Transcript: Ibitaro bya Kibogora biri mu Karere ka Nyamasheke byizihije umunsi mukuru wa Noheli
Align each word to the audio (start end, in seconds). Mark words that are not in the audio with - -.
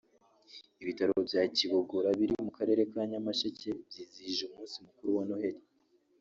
Ibitaro 0.81 1.13
bya 1.27 1.41
Kibogora 1.55 2.09
biri 2.19 2.35
mu 2.45 2.51
Karere 2.57 2.81
ka 2.91 3.01
Nyamasheke 3.11 3.69
byizihije 3.89 4.43
umunsi 4.47 4.75
mukuru 4.85 5.09
wa 5.17 5.23
Noheli 5.29 5.61